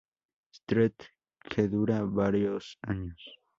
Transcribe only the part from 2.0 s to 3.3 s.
varios años.